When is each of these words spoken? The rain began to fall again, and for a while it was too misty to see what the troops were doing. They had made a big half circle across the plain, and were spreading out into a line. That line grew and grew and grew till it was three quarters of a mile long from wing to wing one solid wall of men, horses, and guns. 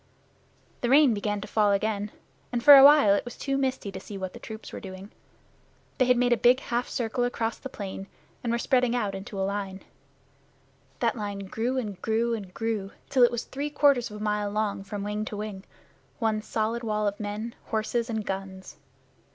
The 0.81 0.89
rain 0.89 1.13
began 1.13 1.41
to 1.41 1.47
fall 1.47 1.71
again, 1.71 2.09
and 2.51 2.63
for 2.63 2.75
a 2.75 2.83
while 2.83 3.13
it 3.13 3.23
was 3.23 3.37
too 3.37 3.55
misty 3.55 3.91
to 3.91 3.99
see 3.99 4.17
what 4.17 4.33
the 4.33 4.39
troops 4.39 4.73
were 4.73 4.79
doing. 4.79 5.11
They 5.99 6.05
had 6.05 6.17
made 6.17 6.33
a 6.33 6.37
big 6.37 6.59
half 6.59 6.89
circle 6.89 7.23
across 7.23 7.59
the 7.59 7.69
plain, 7.69 8.07
and 8.43 8.51
were 8.51 8.57
spreading 8.57 8.95
out 8.95 9.13
into 9.13 9.39
a 9.39 9.45
line. 9.45 9.81
That 11.01 11.15
line 11.15 11.41
grew 11.45 11.77
and 11.77 12.01
grew 12.01 12.33
and 12.33 12.51
grew 12.51 12.93
till 13.11 13.21
it 13.21 13.29
was 13.31 13.43
three 13.43 13.69
quarters 13.69 14.09
of 14.09 14.19
a 14.19 14.23
mile 14.23 14.49
long 14.49 14.83
from 14.83 15.03
wing 15.03 15.23
to 15.25 15.37
wing 15.37 15.65
one 16.17 16.41
solid 16.41 16.81
wall 16.81 17.07
of 17.07 17.19
men, 17.19 17.53
horses, 17.65 18.09
and 18.09 18.25
guns. 18.25 18.77